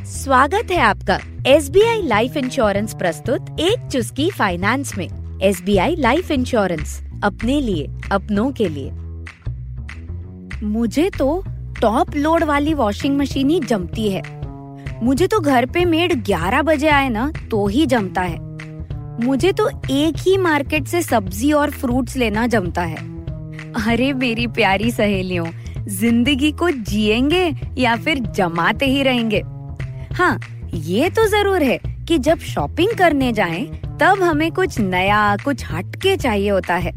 स्वागत 0.04 0.70
है 0.70 0.78
आपका 0.78 1.18
S 1.46 1.70
B 1.70 1.82
I 1.82 2.02
life 2.02 2.36
insurance 2.36 2.94
प्रस्तुत 2.94 3.56
एक 3.60 3.88
चुस्की 3.92 4.30
फाइनेंस 4.30 4.98
में। 4.98 5.40
S 5.42 5.62
B 5.62 5.78
I 5.78 5.96
life 5.96 6.30
insurance 6.30 7.02
अपने 7.24 7.60
लिए, 7.60 7.88
अपनों 8.12 8.52
के 8.52 8.68
लिए। 8.68 8.90
मुझे 10.66 11.10
तो 11.18 11.44
टॉप 11.80 12.16
लोड 12.16 12.44
वाली 12.44 12.74
वॉशिंग 12.74 13.18
मशीन 13.18 13.50
ही 13.50 13.60
जमती 13.60 14.08
है। 14.08 14.22
मुझे 15.04 15.26
तो 15.26 15.40
घर 15.40 15.66
पे 15.66 15.84
मेड 15.84 16.24
11 16.24 16.62
बजे 16.62 16.88
आए 16.88 17.08
ना 17.08 17.32
तो 17.50 17.66
ही 17.66 17.86
जमता 17.86 18.22
है। 18.22 18.47
मुझे 19.20 19.52
तो 19.52 19.68
एक 19.90 20.16
ही 20.18 20.36
मार्केट 20.38 20.86
से 20.86 21.02
सब्ज़ी 21.02 21.52
और 21.52 21.70
फ्रूट्स 21.70 22.16
लेना 22.16 22.46
जमता 22.46 22.82
है। 22.82 22.96
अरे 23.86 24.12
मेरी 24.12 24.46
प्यारी 24.46 24.90
सहेलियों, 24.90 25.46
ज़िंदगी 25.88 26.50
को 26.52 26.70
जिएँगे 26.70 27.50
या 27.78 27.96
फिर 27.96 28.18
जमाते 28.18 28.86
ही 28.86 29.02
रहेंगे? 29.02 29.42
हाँ 30.14 30.38
ये 30.74 31.10
तो 31.10 31.26
ज़रूर 31.26 31.62
है 31.62 31.78
कि 32.08 32.18
जब 32.18 32.38
शॉपिंग 32.38 32.92
करने 32.98 33.32
जाएँ, 33.32 33.64
तब 34.00 34.22
हमें 34.22 34.50
कुछ 34.52 34.78
नया, 34.80 35.36
कुछ 35.36 35.64
हटके 35.70 36.16
चाहिए 36.16 36.48
होता 36.50 36.74
है। 36.74 36.92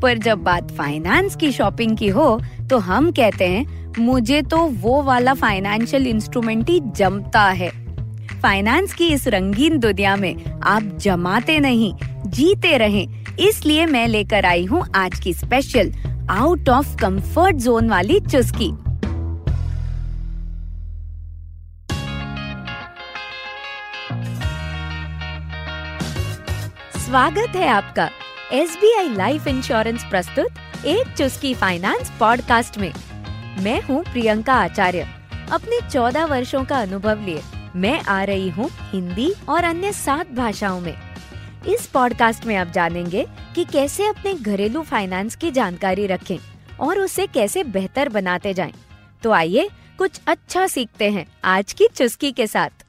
पर 0.00 0.18
जब 0.18 0.38
बात 0.38 0.70
फाइनेंस 0.70 1.36
की 1.36 1.52
शॉपिंग 1.52 1.96
की 1.96 2.08
हो 2.08 2.40
तो 2.70 2.78
हम 2.78 3.10
कहते 3.12 3.48
हैं, 3.48 3.94
मुझे 3.98 4.42
तो 4.42 4.58
वो 4.80 5.02
वाला 5.02 5.34
फाइनेंशियल 5.34 6.06
इंस्ट्रूमेंट 6.06 6.68
ही 6.70 6.80
जमता 6.96 7.42
है। 7.42 7.70
फाइनेंस 8.42 8.94
की 8.94 9.06
इस 9.06 9.26
रंगीन 9.28 9.78
दुनिया 9.78 10.14
में 10.16 10.60
आप 10.62 10.82
जमाते 10.82 11.58
नहीं, 11.58 11.92
जीते 12.26 12.76
रहें। 12.78 13.36
इसलिए 13.36 13.84
मैं 13.86 14.06
लेकर 14.08 14.44
आई 14.44 14.64
हूँ 14.64 14.82
आज 14.96 15.18
की 15.20 15.34
special 15.34 15.92
out 16.30 16.68
of 16.68 16.96
comfort 16.96 17.56
zone 17.56 17.90
वाली 17.90 18.18
चुस्की। 18.20 18.70
स्वागत 26.98 27.56
है 27.56 27.68
आपका 27.68 28.10
S 28.52 28.76
B 28.76 28.94
I 28.98 29.14
life 29.14 29.46
insurance 29.46 30.04
प्रस्तुत 30.04 30.86
एक 30.86 31.14
चुस्की 31.18 31.54
फाइनेंस 31.54 32.12
पॉडकास्ट 32.20 32.78
में। 32.78 32.92
मैं 33.62 33.80
हूँ 33.82 34.04
प्रियंका 34.04 34.54
आचार्य। 34.54 35.08
अपने 35.52 35.78
चौदह 35.90 36.24
वर्षों 36.26 36.64
का 36.64 36.76
अनुभव 36.76 37.24
लिए 37.26 37.40
मैं 37.76 38.00
आ 38.00 38.22
रही 38.24 38.48
हूँ 38.48 38.68
हिंदी 38.90 39.32
और 39.48 39.64
अन्य 39.64 39.92
सात 39.92 40.30
भाषाओं 40.30 40.80
में। 40.80 40.94
इस 41.68 41.86
पॉडकास्ट 41.86 42.46
में 42.46 42.54
आप 42.56 42.68
जानेंगे 42.68 43.24
कि 43.54 43.64
कैसे 43.64 44.06
अपने 44.06 44.34
घरेलू 44.34 44.82
फाइनेंस 44.82 45.36
की 45.36 45.50
जानकारी 45.50 46.06
रखें 46.06 46.36
और 46.80 46.98
उसे 46.98 47.26
कैसे 47.26 47.64
बेहतर 47.64 48.08
बनाते 48.08 48.54
जाएँ। 48.54 48.72
तो 49.22 49.30
आइए 49.30 49.68
कुछ 49.98 50.20
अच्छा 50.26 50.66
सीखते 50.66 51.10
हैं 51.10 51.26
आज 51.44 51.72
की 51.72 51.88
चुस्की 51.94 52.32
के 52.32 52.46
साथ। 52.46 52.84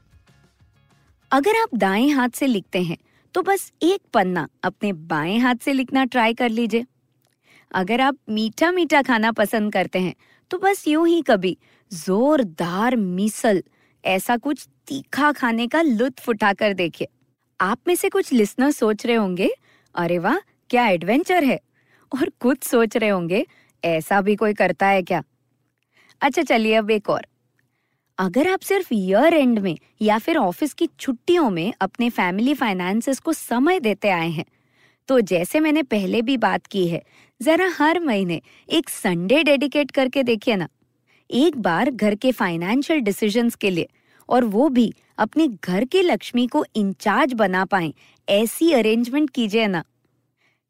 अगर 1.30 1.56
आप 1.56 1.74
दाएँ 1.74 2.10
हाथ 2.10 2.28
से 2.28 2.46
लिखते 2.46 2.82
हैं 2.82 2.96
तो 3.34 3.42
बस 3.42 3.72
एक 3.82 4.00
पन्ना 4.14 4.46
अपने 4.64 4.92
बाएँ 4.92 5.38
हाथ 5.38 5.54
से 5.54 5.72
लिखना 5.72 6.04
ट्राई 6.04 6.34
कर 6.34 6.48
लीजिए। 6.48 6.84
अगर 7.74 8.00
आप 8.00 8.16
मीठा 8.28 8.70
मीठा 8.72 9.02
खाना 9.02 9.32
पसंद 9.32 9.72
करते 9.72 9.98
हैं 9.98 10.14
तो 10.50 10.58
बस 10.58 10.86
यूँ 10.88 11.06
ही 11.08 11.20
कभी, 11.22 11.56
जोरदार 11.92 12.96
मिसल, 12.96 13.62
ऐसा 14.04 14.36
कुछ 14.36 14.66
तीखा 14.88 15.32
खाने 15.32 15.66
का 15.66 15.82
लुत्फ 15.82 16.28
उठाकर 16.28 16.72
देखिए। 16.74 17.08
आप 17.60 17.78
में 17.88 17.94
से 17.94 18.08
कुछ 18.08 18.32
लिसनर 18.32 18.70
सोच 18.70 19.06
रहे 19.06 19.16
होंगे, 19.16 19.50
अरे 19.94 20.18
वाह, 20.18 20.38
क्या 20.70 20.86
एडवेंचर 20.88 21.44
है? 21.44 21.58
और 22.12 22.30
कुछ 22.40 22.62
सोच 22.62 22.96
रहे 22.96 23.08
होंगे, 23.08 23.44
ऐसा 23.82 24.20
भी 24.20 24.34
कोई 24.36 24.54
करता 24.54 24.86
है 24.86 25.02
क्या? 25.02 25.22
अच्छा 26.20 26.42
चलिए 26.42 26.74
अब 26.74 26.90
एक 26.90 27.10
और। 27.10 27.26
अगर 28.18 28.48
आप 28.48 28.60
सिर्फ़ 28.60 28.88
ईयर 28.92 29.34
एंड 29.34 29.58
में 29.58 29.76
या 30.02 30.18
फिर 30.18 30.36
ऑफ़िस 30.36 30.74
की 30.74 30.88
छुट्टियों 31.00 31.48
में 31.50 31.72
अपने 31.80 32.10
फैमिली 32.10 32.54
फाइनेंसेस 32.54 33.18
को 33.18 33.32
समय 33.32 33.80
देते 33.80 34.08
आए 34.08 34.28
हैं 34.28 34.44
तो 35.08 35.20
जैसे 35.20 35.60
मैंने 35.60 35.82
पहले 35.82 36.20
भी 36.22 36.36
बात 36.36 36.66
की 36.66 36.86
है, 36.88 37.02
जरा 37.40 37.68
हर 37.78 38.00
महीने 38.00 38.40
एक 38.68 38.88
संडे 38.88 39.42
डेडिकेट 39.42 39.90
करके 39.90 40.22
देखिए 40.22 40.56
ना। 40.56 40.68
एक 41.30 41.56
बार 41.56 41.90
घर 41.90 42.14
के 42.14 42.32
फाइनेंशियल 42.32 43.00
डिसीजंस 43.00 43.54
के 43.54 43.70
लिए 43.70 43.88
और 44.28 44.44
वो 44.46 44.68
भी 44.68 44.92
अपने 45.18 45.48
घर 45.48 45.84
के 45.84 46.02
लक्ष्मी 46.02 46.46
को 46.46 46.64
इंचार्ज 46.76 47.32
बना 47.34 47.64
पाए, 47.64 47.92
ऐसी 48.28 48.72
अरेंजमेंट 48.72 49.30
कीजिए 49.30 49.66
ना। 49.66 49.84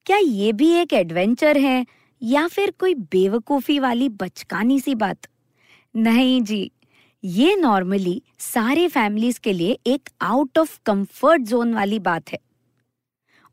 क्या 0.06 0.18
ये 0.18 0.52
भी 0.54 0.70
एक 0.72 0.92
एडवेंचर 0.94 1.58
है, 1.58 1.84
या 2.22 2.46
फिर 2.48 2.72
कोई 2.80 2.94
बेवकूफ़ी 2.94 3.78
वाली 3.78 4.08
बचकानी 4.14 4.80
सी 4.80 4.94
बात? 4.96 5.18
नहीं 5.94 6.42
जी, 6.42 6.70
ये 7.22 7.56
नॉर्मली 7.56 8.22
सारे 8.40 8.88
फैमिलीज़ 8.88 9.40
के 9.40 9.52
लिए 9.52 9.78
एक 9.86 10.10
आउट 10.22 10.58
ऑफ़ 10.58 10.78
कंफर्ट 10.86 11.42
जोन 11.44 11.74
वाली 11.74 11.98
बात 12.00 12.32
है। 12.32 12.38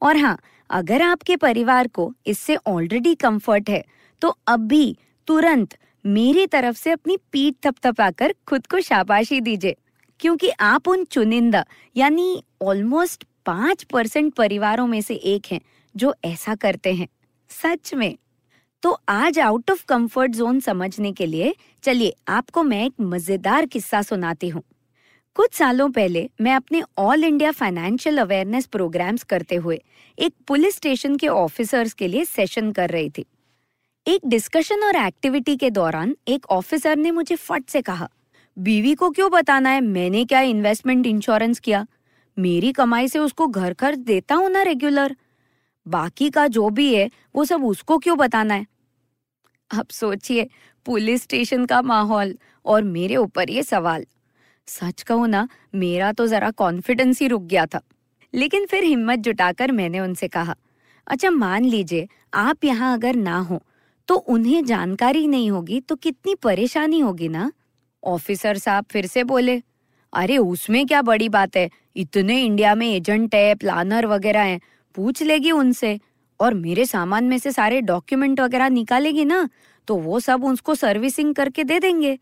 और 0.01 0.17
हाँ 0.17 0.37
अगर 0.69 1.01
आपके 1.01 1.35
परिवार 1.35 1.87
को 1.89 2.13
इससे 2.27 2.55
ऑलरेडी 2.67 3.13
कंफर्ट 3.15 3.69
है 3.69 3.83
तो 4.21 4.35
अभी 4.47 4.95
तुरंत 5.27 5.77
मेरी 6.05 6.45
तरफ़ 6.47 6.77
से 6.77 6.91
अपनी 6.91 7.17
पीठ 7.31 7.55
थपथपाकर 7.65 8.33
खुद 8.47 8.67
को 8.67 8.79
शाबाशी 8.81 9.39
दीजिए। 9.41 9.75
क्योंकि 10.21 10.49
आप 10.49 10.87
उन 10.87 11.03
चुनिंदा, 11.03 11.65
यानी 11.97 12.43
ऑलमोस्ट 12.61 13.23
पाँच 13.45 13.83
परसेंट 13.83 14.33
परिवारों 14.33 14.87
में 14.87 15.01
से 15.01 15.15
एक 15.15 15.45
हैं, 15.51 15.61
जो 15.95 16.15
ऐसा 16.25 16.55
करते 16.55 16.93
हैं। 16.93 17.07
सच 17.49 17.93
में। 17.93 18.17
तो 18.83 18.99
आज 19.09 19.39
आउट 19.39 19.71
ऑफ़ 19.71 19.85
कंफर्ट 19.85 20.31
जोन 20.31 20.59
समझने 20.59 21.11
के 21.11 21.25
लिए, 21.25 21.55
चलिए 21.83 22.13
आपको 22.27 22.63
मैं 22.63 22.85
एक 22.85 22.93
मज़ेदार 23.01 23.65
किस्सा 23.65 24.01
सुनाती 24.01 24.49
हूँ। 24.49 24.63
कुछ 25.35 25.53
सालों 25.53 25.89
पहले, 25.89 26.29
मैं 26.41 26.55
अपने 26.55 26.83
all 26.97 27.23
India 27.23 27.51
financial 27.51 28.17
awareness 28.17 28.65
programmes 28.65 29.23
करते 29.23 29.55
हुए, 29.55 29.83
एक 30.19 30.33
पुलिस 30.47 30.75
स्टेशन 30.75 31.15
के 31.17 31.27
ऑफिसर्स 31.27 31.93
के 31.93 32.07
लिए 32.07 32.25
सेशन 32.25 32.71
कर 32.71 32.89
रही 32.89 33.09
थी। 33.09 33.25
एक 34.07 34.21
डिस्कशन 34.25 34.83
और 34.83 34.95
एक्टिविटी 34.95 35.55
के 35.55 35.69
दौरान, 35.69 36.15
एक 36.27 36.45
ऑफिसर 36.45 36.95
ने 36.95 37.11
मुझे 37.11 37.35
फट 37.35 37.63
से 37.67 37.81
कहा 37.81 38.09
बीवी 38.57 38.93
को 38.95 39.09
क्यों 39.09 39.29
बताना 39.31 39.69
है? 39.69 39.81
मैंने 39.81 40.23
क्या 40.25 40.39
इन्वेस्टमेंट 40.41 41.05
इंश्योरेंस 41.07 41.59
किया? 41.59 41.85
मेरी 42.37 42.71
कमाई 42.71 43.07
से 43.07 43.19
उसको 43.19 43.47
घर 43.47 43.73
खर्च 43.73 43.99
देता 43.99 44.35
हूँ 44.35 44.49
ना 44.49 44.61
रेगुलर 44.61 45.15
बाकी 45.85 46.29
का 46.29 46.47
जो 46.47 46.69
भी 46.69 46.93
है, 46.95 47.09
वो 47.35 47.45
सब 47.45 47.63
उसको 47.65 47.97
क्यों 47.97 48.17
बताना 48.17 48.53
है? 48.53 48.65
अब 49.71 49.87
सोचिए, 49.89 50.47
पुलिस 50.85 51.23
स्टेशन 51.23 51.65
का 51.65 51.81
माहौल 51.81 52.37
और 52.65 52.83
मेरे 52.83 53.15
ऊपर 53.15 53.49
ये 53.49 53.63
सवाल। 53.63 54.05
सच 54.67 55.01
कहूँ 55.01 55.27
ना, 55.27 55.47
मेरा 55.75 56.11
तो 56.11 56.27
जरा 56.27 56.51
कॉन्फिडेंस 56.51 57.21
ही 57.21 57.27
रुक 57.27 57.43
गया 57.43 57.65
था। 57.65 57.81
लेकिन 58.33 58.65
फिर 58.65 58.83
हिम्मत 58.83 59.19
जुटाकर 59.19 59.71
मैंने 59.71 59.99
उनसे 59.99 60.27
कहा 60.27 60.55
अच्छा 61.07 61.29
मान 61.29 61.65
लीजिए, 61.65 62.07
आप 62.33 62.65
यहाँ 62.65 62.93
अगर 62.93 63.15
ना 63.15 63.37
हो 63.39 63.61
तो 64.07 64.15
उन्हें 64.15 64.63
जानकारी 64.65 65.27
नहीं 65.27 65.49
होगी 65.51 65.79
तो 65.79 65.95
कितनी 65.95 66.35
परेशानी 66.35 66.99
होगी 66.99 67.27
ना? 67.29 67.51
ऑफिसर 68.03 68.57
साहब 68.57 68.85
फिर 68.91 69.05
से 69.05 69.23
बोले, 69.23 69.61
अरे, 70.13 70.37
उसमें 70.37 70.87
क्या 70.87 71.01
बड़ी 71.01 71.29
बात 71.29 71.57
है? 71.57 71.69
इतने 71.95 72.41
इंडिया 72.43 72.75
में 72.75 72.95
एजेंट 72.95 73.35
है, 73.35 73.55
प्लानर 73.55 74.05
वगैरह 74.05 74.41
हैं। 74.41 74.59
पूछ 74.95 75.23
लेगी 75.23 75.51
उनसे। 75.51 75.99
और 76.39 76.53
मेरे 76.53 76.85
सामान 76.85 77.23
में 77.23 77.37
से 77.37 77.51
सारे 77.51 77.81
डॉक्यूमेंट 77.81 78.39
वगैरह 78.39 78.69
निकालेगी 78.69 79.25
ना 79.25 79.49
तो 79.87 79.95
वो 79.95 80.19
सब 80.19 80.45
उसको 80.45 80.75
सर्विसिंग 80.75 81.35
करके 81.35 81.63
दे 81.63 81.79
देंगे। 81.79 82.19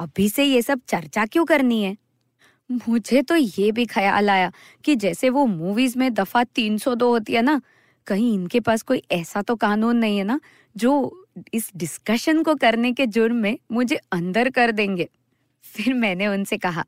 अभी 0.00 0.28
से 0.28 0.44
ये 0.44 0.62
सब 0.62 0.80
चर्चा 0.88 1.26
क्यों 1.26 1.44
करनी 1.44 1.82
है? 1.82 1.96
मुझे 2.72 3.22
तो 3.22 3.36
ये 3.36 3.72
भी 3.72 3.86
ख्याल 3.86 4.30
आया 4.30 4.52
कि 4.84 4.96
जैसे 4.96 5.30
वो 5.30 5.46
मूवीज़ 5.46 5.98
में 5.98 6.14
दफ़ा 6.14 6.44
302 6.44 7.08
होती 7.08 7.32
है 7.32 7.42
ना, 7.42 7.60
कहीं 8.06 8.34
इनके 8.34 8.60
पास 8.60 8.82
कोई 8.82 9.02
ऐसा 9.12 9.42
तो 9.42 9.56
कानून 9.56 9.96
नहीं 9.96 10.18
है 10.18 10.24
ना, 10.24 10.40
जो 10.76 11.22
इस 11.54 11.70
डिस्कशन 11.76 12.42
को 12.42 12.54
करने 12.54 12.92
के 12.92 13.06
जुर्म 13.06 13.36
में 13.36 13.58
मुझे 13.72 13.96
अंदर 14.12 14.50
कर 14.50 14.72
देंगे। 14.72 15.08
फिर 15.74 15.94
मैंने 15.94 16.26
उनसे 16.26 16.56
कहा, 16.58 16.84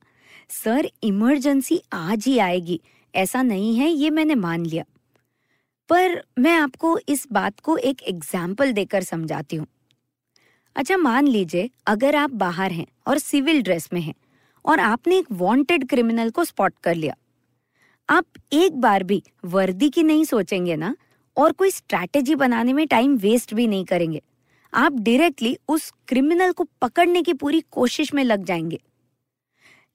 सर, 0.49 0.89
इमरजेंसी 1.03 1.81
आज 1.93 2.25
ही 2.27 2.39
आएगी। 2.39 2.81
ऐसा 3.15 3.43
नहीं 3.43 3.77
है, 3.77 3.89
ये 3.91 4.11
मैंने 4.11 4.35
मान 4.35 4.67
लिया। 4.67 4.85
पर 5.91 6.23
मैं 6.39 6.55
आपको 6.57 6.99
इस 7.09 7.27
बात 7.33 7.61
को 7.61 7.77
एक 7.77 8.03
एग्ज़ाम्पल 8.03 8.73
देकर 8.73 9.03
समझाती 9.03 9.57
हूँ। 9.57 9.67
अच्छा 10.77 10.97
मान 10.97 11.27
लीजिए, 11.27 11.71
अगर 11.87 12.17
आप 12.17 12.31
बाहर 12.31 12.73
हैं 12.73 12.87
और 13.07 13.19
सिविल 13.19 13.63
ड्रेस 13.63 13.89
में 13.93 14.01
हैं 14.01 14.15
और 14.65 14.81
आपने 14.81 15.19
एक 15.19 15.27
वांटेड 15.33 15.89
क्रिमिनल 15.89 16.31
को 16.31 16.45
स्पॉट 16.45 16.75
कर 16.83 16.95
लिया। 16.95 17.15
आप 18.09 18.25
एक 18.53 18.81
बार 18.81 19.03
भी 19.03 19.23
वर्दी 19.45 19.89
की 19.89 20.03
नहीं 20.03 20.25
सोचेंगे 20.25 20.77
ना 20.77 20.97
और 21.37 21.53
कोई 21.53 21.71
स्ट्रैटेजी 21.71 22.35
बनाने 22.35 22.73
में 22.73 22.87
टाइम 22.87 23.17
वेस्ट 23.17 23.55
भी 23.55 23.67
नहीं 23.67 23.85
करेंगे। 23.85 24.23
आप 24.75 24.93
डायरेक्टली 24.93 25.57
उस 25.69 25.93
क्रिमिनल 26.09 26.53
को 26.53 26.65
पकड़ने 26.83 27.23
की 27.23 27.35
पूरी 27.35 27.61
कोशिश 27.61 28.15
में 28.15 28.25
लग 28.25 28.45
जाएँगे। 28.45 28.81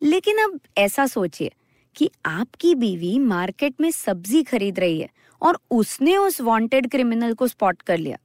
लेकिन 0.01 0.37
अब 0.37 0.59
ऐसा 0.77 1.07
सोचिए 1.07 1.51
कि 1.95 2.11
आपकी 2.25 2.75
बीवी 2.75 3.19
मार्केट 3.19 3.81
में 3.81 3.91
सब्ज़ी 3.91 4.43
खरीद 4.43 4.79
रही 4.79 5.01
है 5.01 5.09
और 5.41 5.59
उसने 5.71 6.17
उस 6.17 6.41
वांटेड 6.41 6.91
क्रिमिनल 6.91 7.33
को 7.33 7.47
स्पॉट 7.47 7.81
कर 7.81 7.97
लिया। 7.97 8.17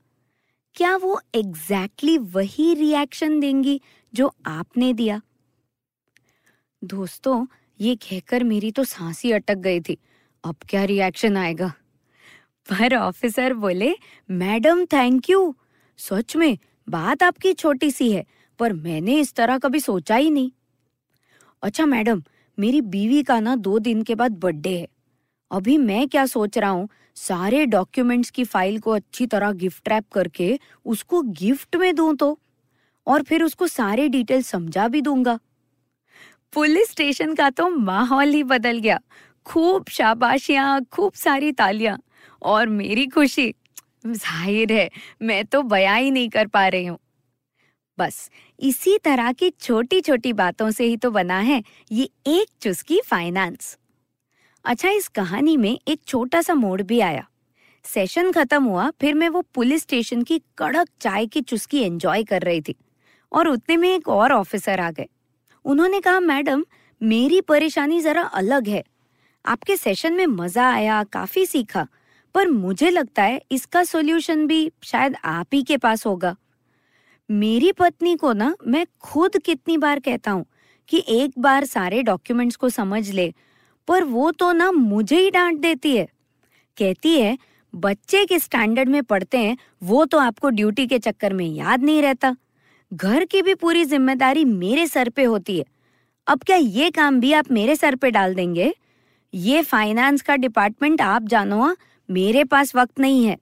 क्या 0.75 0.97
वो 0.97 1.21
एग्जैक्टली 1.35 2.13
exactly 2.13 2.35
वही 2.35 2.75
रिएक्शन 2.75 3.41
देंगी 3.41 3.81
जो 4.15 4.35
आपने 4.47 4.93
दिया? 4.93 5.23
दोस्तों, 6.85 7.47
ये 7.81 7.97
कहकर 7.97 8.45
मेरी 8.45 8.71
तो 8.71 8.85
सांसी 8.85 9.33
अटक 9.33 9.55
गई 9.55 9.81
थी। 9.81 9.99
अब 10.45 10.57
क्या 10.69 10.85
रिएक्शन 10.85 11.37
आएगा? 11.37 11.69
पर 12.71 12.97
ऑफिसर 12.97 13.55
बोले 13.55 13.95
मैडम 14.31 14.85
थैंक 14.85 15.31
यू 15.31 15.57
सच 15.99 16.37
में, 16.37 16.59
बात 16.89 17.23
आपकी 17.23 17.53
छोटी 17.53 17.91
सी 17.91 18.13
है, 18.13 18.25
पर 18.59 18.73
मैंने 18.73 19.21
इस 19.21 19.35
तरह 19.35 19.59
कभी 19.59 19.81
सोचा 19.81 20.17
ही 20.17 20.31
नहीं। 20.31 20.51
अच्छा 21.63 21.87
मैडम, 21.87 22.23
मेरी 22.59 22.81
बीवी 22.81 23.23
का 23.23 23.41
ना 23.41 23.57
दो 23.57 23.79
दिन 23.79 24.03
के 24.03 24.15
बाद 24.15 24.33
बर्थडे 24.33 24.79
है। 24.79 24.89
अभी 25.51 25.79
मैं 25.79 26.09
क्या 26.09 26.27
सोच 26.27 26.59
रहा 26.59 26.71
हूँ, 26.71 26.89
सारे 27.15 27.67
डॉक्यूमेंट्स 27.67 28.31
की 28.31 28.45
फ़ाइल 28.45 28.79
को 28.79 28.91
अच्छी 28.91 29.27
तरह 29.27 29.53
गिफ्ट 29.53 29.89
रैप 29.89 30.05
करके 30.13 30.61
उसको 30.85 31.23
गिफ्ट 31.23 31.77
में 31.77 31.95
दूँ 31.95 32.17
तो? 32.17 32.39
और 33.07 33.23
फिर 33.23 33.43
उसको 33.43 33.67
सारे 33.67 34.09
डिटेल 34.09 34.43
समझा 34.43 34.89
भी 34.89 35.01
दूँगा। 35.01 35.39
पुलिस 36.53 36.91
स्टेशन 36.91 37.35
का 37.35 37.51
तो 37.51 37.69
माहौल 37.69 38.29
ही 38.29 38.43
बदल 38.43 38.79
गया। 38.79 39.01
खूब 39.47 39.85
शाबाशियाँ, 39.89 40.85
खूब 40.85 41.13
सारी 41.13 41.53
तालियाँ। 41.53 41.99
और 42.43 42.69
मेरी 42.69 43.07
खुशी 43.07 43.55
ज़ाहिर 44.09 44.73
है, 44.73 44.91
मैं 45.23 45.45
तो 45.45 45.63
बयां 45.65 45.99
ही 46.01 46.11
नहीं 46.11 46.29
कर 46.29 46.47
पा 46.47 46.67
रही 46.69 46.87
हूँ। 46.87 46.99
बस, 47.99 48.31
इसी 48.59 48.97
तरह 48.99 49.33
की 49.33 49.51
छोटी 49.53 50.01
छोटी 50.01 50.33
बातों 50.33 50.71
से 50.71 50.85
ही 50.85 50.97
तो 50.97 51.11
बना 51.11 51.39
है 51.39 51.63
ये 51.93 52.09
एक 52.27 52.49
चुस्की 52.63 53.01
फाइनेंस। 53.07 53.77
अच्छा 54.65 54.91
इस 54.91 55.09
कहानी 55.09 55.57
में 55.57 55.79
एक 55.89 56.01
छोटा 56.07 56.41
सा 56.43 56.55
मोड़ 56.55 56.83
भी 56.83 57.01
आया। 57.01 57.27
सेशन 57.85 58.31
खत्म 58.33 58.65
हुआ, 58.65 58.91
फिर 59.01 59.15
मैं 59.15 59.29
वो 59.29 59.43
पुलिस 59.55 59.83
स्टेशन 59.83 60.23
की 60.23 60.41
कड़क 60.59 60.89
चाय 61.01 61.27
की 61.27 61.41
चुस्की 61.41 61.81
एंजॉय 61.81 62.25
कर 62.25 62.43
रही 62.43 62.61
थी 62.61 62.75
और 63.33 63.49
उतने 63.49 63.77
में 63.77 63.89
एक 63.89 64.09
और 64.09 64.33
ऑफिसर 64.33 64.81
आ 64.81 64.91
गए। 64.91 65.07
उन्होंने 65.65 66.01
कहा, 66.01 66.21
मैडम, 66.21 66.65
मेरी 67.01 67.41
परेशानी 67.41 68.01
जरा 68.01 68.23
अलग 68.23 68.69
है। 68.69 68.83
आपके 69.45 69.77
सेशन 69.77 70.13
में 70.13 70.27
मज़ा 70.27 70.71
आया, 70.71 71.03
काफ़ी 71.05 71.47
सीखा 71.47 71.87
पर 72.35 72.49
मुझे 72.49 72.91
लगता 72.91 73.23
है 73.23 73.41
इसका 73.51 73.83
सॉल्यूशन 73.85 74.47
भी 74.47 74.71
शायद 74.83 75.17
आप 75.25 75.47
ही 75.55 75.63
के 75.63 75.77
पास 75.77 76.07
होगा। 76.07 76.35
मेरी 77.29 77.73
पत्नी 77.73 78.15
को 78.17 78.33
ना 78.33 78.55
मैं 78.67 78.85
खुद 79.03 79.37
कितनी 79.37 79.77
बार 79.79 80.01
कहता 80.01 80.31
हूँ 80.31 80.45
कि 80.89 81.03
एक 81.11 81.39
बार 81.39 81.65
सारे 81.67 82.03
डॉक्यूमेंट्स 82.03 82.57
को 82.57 82.69
समझ 82.71 83.11
ले 83.11 83.33
पर 83.89 84.05
वो 84.05 84.31
तो 84.31 84.53
ना 84.53 84.71
मुझे 84.73 85.19
ही 85.19 85.31
डांट 85.31 85.59
देती 85.61 85.97
है। 85.97 86.07
कहती 86.79 87.21
है 87.21 87.37
बच्चे 87.75 88.25
के 88.27 88.39
स्टैंडर्ड 88.39 88.89
में 88.89 89.03
पढ़ते 89.05 89.39
हैं 89.39 89.57
वो 89.83 90.05
तो 90.05 90.19
आपको 90.19 90.49
ड्यूटी 90.51 90.87
के 90.87 90.99
चक्कर 90.99 91.33
में 91.33 91.45
याद 91.47 91.83
नहीं 91.83 92.03
रहता। 92.03 92.35
घर 92.93 93.25
की 93.25 93.43
भी 93.43 93.55
पूरी 93.55 93.85
ज़िम्मेदारी 93.85 94.45
मेरे 94.45 94.87
सर 94.87 95.09
पे 95.09 95.25
होती 95.25 95.59
है। 95.59 95.65
अब 96.27 96.43
क्या 96.43 96.57
ये 96.57 96.91
काम 96.91 97.19
भी 97.21 97.33
आप 97.33 97.51
मेरे 97.51 97.77
सर 97.77 97.95
पे 97.95 98.11
डाल 98.11 98.35
देंगे? 98.35 98.73
ये 99.35 99.63
फाइनेंस 99.63 100.23
का 100.23 100.37
डिपार्टमेंट 100.37 101.01
आप 101.03 101.23
जानो 101.25 101.61
हाँ, 101.61 101.77
मेरे 102.09 102.45
पास 102.45 102.75
वक्त 102.75 103.01
नहीं 103.01 103.25
है। 103.27 103.37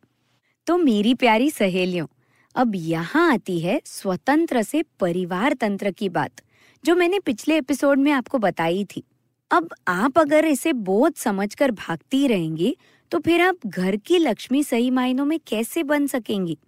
तो 0.66 0.76
मेरी 0.76 1.14
प्यारी 1.14 1.50
सहेलियों, 1.50 2.06
अब 2.54 2.72
यहाँ 2.76 3.32
आती 3.32 3.58
है 3.60 3.80
स्वतंत्र 3.84 4.62
से 4.62 4.82
परिवार 5.00 5.52
तंत्र 5.52 5.90
की 5.90 6.08
बात, 6.08 6.40
जो 6.84 6.94
मैंने 6.96 7.20
पिछले 7.20 7.56
एपिसोड 7.58 7.98
में 7.98 8.10
आपको 8.12 8.38
बताई 8.38 8.84
थी। 8.86 9.02
अब 9.50 9.68
आप 9.88 10.18
अगर 10.18 10.44
इसे 10.44 10.72
बोझ 10.72 11.12
समझकर 11.14 11.70
भागती 11.70 12.26
रहेंगी 12.26 12.76
तो 13.12 13.18
फिर 13.18 13.40
आप 13.42 13.66
घर 13.66 13.96
की 13.96 14.18
लक्ष्मी 14.18 14.62
सही 14.64 14.90
मायनों 14.90 15.24
में 15.24 15.38
कैसे 15.46 15.82
बन 15.82 16.06
सकेंगी? 16.06 16.58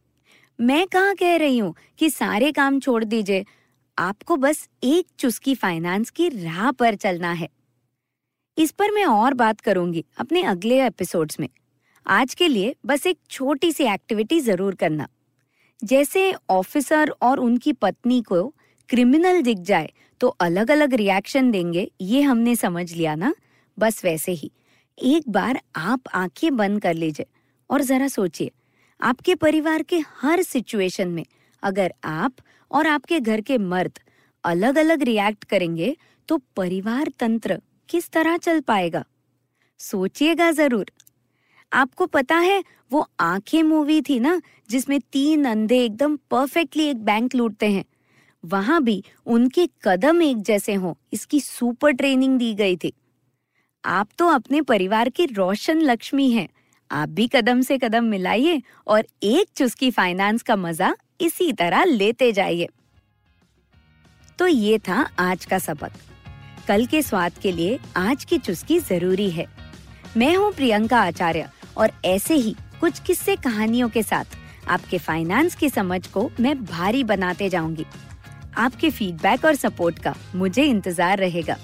मैं 0.59 0.87
कहा 0.87 1.15
कह 1.15 1.37
रही 1.37 1.59
हूँ 1.59 1.75
कि 1.99 2.11
सारे 2.11 2.51
काम 2.53 2.79
छोड़ 2.81 3.03
दीजिए। 3.05 3.45
आपको 3.99 4.37
बस 4.37 4.69
एक 4.85 5.07
चुस्की 5.19 5.55
फाइनेंस 5.55 6.11
की 6.11 6.29
राह 6.29 6.71
पर 6.71 6.95
चलना 6.95 7.33
है। 7.33 7.49
इस 8.57 8.71
पर 8.71 8.91
मैं 8.91 9.05
और 9.05 9.35
बात 9.35 9.61
करूँगी 9.61 10.05
अपने 10.19 10.43
अगले 10.45 10.85
एपिसोड्स 10.87 11.41
में। 11.41 11.49
आज 12.07 12.35
के 12.35 12.49
लिए 12.49 12.75
बस 12.87 13.07
एक 13.07 13.19
छोटी 13.31 13.71
सी 13.73 13.85
एक्टिविटी 13.85 14.41
ज़रूर 14.41 14.75
करना। 14.75 15.09
जैसे 15.83 16.33
ऑफिसर 16.51 17.11
और 17.23 17.41
उनकी 17.41 17.73
पत्नी 17.73 18.21
को 18.23 18.47
क्रिमिनल 18.89 19.41
दिख 19.43 19.59
जाए 19.61 19.91
तो 20.21 20.29
अलग 20.41 20.71
अलग 20.71 20.95
रिएक्शन 20.95 21.51
देंगे, 21.51 21.91
ये 22.01 22.23
हमने 22.23 22.55
समझ 22.57 22.93
लिया 22.93 23.15
ना? 23.15 23.35
बस 23.79 24.05
वैसे 24.05 24.33
ही। 24.33 24.51
एक 24.99 25.29
बार 25.29 25.61
आप 25.77 26.09
आँखें 26.15 26.57
बंद 26.57 26.81
कर 26.83 26.95
लीजिए 26.95 27.27
और 27.71 27.83
जरा 27.83 28.09
सोचिए, 28.09 28.51
आपके 29.01 29.35
परिवार 29.37 29.83
के 29.83 29.99
हर 30.17 30.43
सिचुएशन 30.43 31.09
में 31.09 31.25
अगर 31.63 31.93
आप 32.05 32.37
और 32.71 32.87
आपके 32.87 33.21
घर 33.21 33.41
के 33.41 33.59
मर्द 33.59 33.99
अलग 34.45 34.79
अलग 34.79 35.03
रिएक्ट 35.03 35.45
करेंगे 35.45 35.97
तो 36.29 36.39
परिवार 36.57 37.11
तंत्र 37.19 37.61
किस 37.89 38.11
तरह 38.11 38.37
चल 38.39 38.61
पाएगा? 38.63 39.05
सोचिएगा 39.81 40.51
ज़रूर। 40.53 40.91
आपको 41.73 42.07
पता 42.07 42.37
है, 42.37 42.65
वो 42.93 43.09
आँखें 43.21 43.63
मूवी 43.63 44.01
थी 44.01 44.21
ना, 44.21 44.41
जिसमें 44.71 45.01
तीन 45.01 45.45
अंधे 45.45 45.85
एकदम 45.85 46.17
परफेक्टली 46.31 46.85
एक 46.85 47.05
बैंक 47.05 47.35
लूटते 47.35 47.71
हैं। 47.71 47.85
वहाँ 48.45 48.83
भी 48.83 49.05
उनके 49.27 49.69
कदम 49.85 50.23
एक 50.23 50.43
जैसे 50.43 50.75
हों, 50.75 50.95
इसकी 51.13 51.41
सुपर 51.41 51.93
ट्रेनिंग 51.93 52.39
दी 52.39 52.55
गई 52.55 52.77
थी। 52.77 52.93
आप 53.85 54.09
तो 54.19 54.29
अपने 54.29 54.61
परिवार 54.63 55.09
की 55.09 55.27
रोशन 55.27 55.81
लक्ष्मी 55.81 56.31
हैं। 56.31 56.49
आप 56.91 57.09
भी 57.09 57.27
कदम 57.27 57.61
से 57.61 57.79
कदम 57.79 58.05
मिलाइए 58.05 58.63
और 58.87 59.07
एक 59.23 59.49
चुस्की 59.57 59.91
फाइनेंस 59.91 60.43
का 60.43 60.57
मज़ा 60.57 60.95
इसी 61.21 61.53
तरह 61.53 61.85
लेते 61.85 62.33
जाइए। 62.33 62.69
तो 64.39 64.47
ये 64.47 64.79
था 64.79 65.09
आज 65.19 65.45
का 65.45 65.59
सबक। 65.59 65.93
कल 66.69 66.87
के 66.87 67.03
स्वाद 67.03 67.39
के 67.43 67.53
लिए 67.53 67.79
आज 67.97 68.25
की 68.25 68.39
चुस्की 68.39 68.79
ज़रूरी 68.79 69.31
है। 69.31 69.47
मैं 70.17 70.35
हूँ 70.37 70.53
प्रियंका 70.53 71.01
आचार्य। 71.01 71.49
और 71.79 71.93
ऐसे 72.05 72.35
ही 72.35 72.55
कुछ 72.81 72.99
किस्से 72.99 73.37
कहानियों 73.37 73.89
के 73.89 74.03
साथ 74.03 74.37
आपके 74.69 74.99
फाइनेंस 74.99 75.55
की 75.55 75.69
समझ 75.69 76.07
को 76.07 76.31
मैं 76.41 76.65
भारी 76.65 77.05
बनाते 77.05 77.49
जाऊँगी। 77.49 77.87
आपके 78.57 78.91
फीडबैक 78.91 79.45
और 79.45 79.55
सपोर्ट 79.55 79.99
का 79.99 80.15
मुझे 80.35 80.65
इंतज़ार 80.65 81.19
रहेगा। 81.19 81.57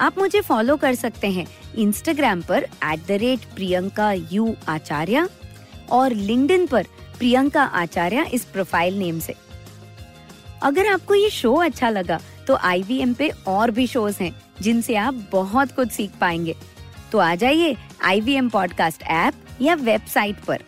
आप 0.00 0.18
मुझे 0.18 0.40
फॉलो 0.40 0.76
कर 0.76 0.94
सकते 0.94 1.30
हैं 1.30 1.46
इंस्टाग्राम 1.76 2.42
पर 2.42 2.66
at 2.84 3.06
the 3.08 3.18
rate 3.20 3.44
Priyanka 3.54 4.12
U 4.12 4.54
Acharya 4.68 5.28
और 5.90 6.12
लिंक्डइन 6.12 6.66
पर 6.66 6.86
प्रियंका 7.18 7.62
आचार्य 7.62 8.26
इस 8.32 8.44
प्रोफ़ाइल 8.44 8.98
नेम 8.98 9.18
से। 9.20 9.34
अगर 10.62 10.86
आपको 10.86 11.14
ये 11.14 11.30
शो 11.30 11.54
अच्छा 11.54 11.90
लगा 11.90 12.20
तो 12.46 12.56
IVM 12.66 13.14
पे 13.14 13.28
और 13.46 13.70
भी 13.70 13.86
शोज़ 13.86 14.22
हैं, 14.22 14.34
जिनसे 14.60 14.94
आप 14.96 15.14
बहुत 15.32 15.72
कुछ 15.72 15.90
सीख 15.90 16.10
पाएँगे। 16.20 16.54
तो 17.12 17.18
आ 17.18 17.34
जाइए 17.34 17.76
IVM 18.06 18.50
पॉडकास्ट 18.50 19.02
ऐप 19.02 19.34
या 19.60 19.74
वेबसाइट 19.74 20.36
पर। 20.36 20.58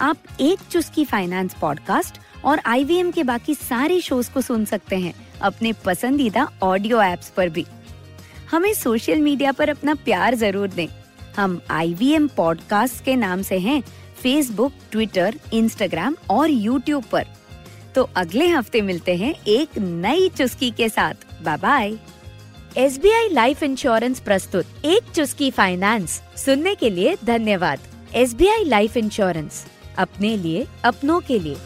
आप 0.00 0.16
एक 0.40 0.58
चुस्की 0.70 1.04
फाइनेंस 1.04 1.54
पॉडकास्ट 1.60 2.18
और 2.44 2.60
आई 2.66 3.12
के 3.12 3.22
बाकी 3.22 3.54
सारे 3.54 4.00
शोज़ 4.00 4.30
को 4.30 4.40
सुन 4.40 4.64
सकते 4.64 4.96
हैं, 4.96 5.14
अपने 5.42 5.72
पसंदीदा 5.72 6.48
ऑडियो 6.62 7.02
एप्स 7.02 7.30
पर 7.30 7.48
भी। 7.48 7.66
हमें 8.50 8.74
सोशल 8.74 9.20
मीडिया 9.20 9.52
पर 9.52 9.68
अपना 9.68 9.94
प्यार 9.94 10.34
ज़रूर 10.34 10.68
दें। 10.68 10.88
हम 11.36 11.60
IVM 11.72 12.28
पॉडकास्ट 12.28 13.04
के 13.04 13.16
नाम 13.16 13.42
से 13.42 13.58
हैं 13.58 13.82
फेसबुक 14.22 14.72
ट्विटर 14.90 15.34
इंस्टाग्राम 15.52 16.16
और 16.30 16.50
यूट्यूब 16.50 17.04
पर। 17.04 17.26
तो 17.94 18.10
अगले 18.16 18.48
हफ़्ते 18.48 18.82
मिलते 18.82 19.16
हैं 19.16 19.34
एक 19.48 19.78
नई 19.78 20.28
चुस्की 20.28 20.70
के 20.70 20.88
साथ। 20.88 21.14
Bye 21.42 21.56
bye 21.56 21.98
S 22.78 22.98
B 22.98 23.10
I 23.10 23.28
life 23.28 23.62
insurance 23.62 24.20
प्रस्तुत 24.20 24.64
एक 24.84 25.02
चुस्की 25.14 25.50
फाइनेंस। 25.50 26.22
सुनने 26.36 26.74
के 26.74 26.90
लिए 26.90 27.16
धन्यवाद। 27.24 27.78
S 28.14 28.34
B 28.34 28.48
I 28.48 28.64
life 28.64 28.96
insurance. 28.96 29.66
अपने 29.98 30.36
लिए, 30.36 30.66
अपनों 30.84 31.20
के 31.20 31.38
लिए। 31.38 31.56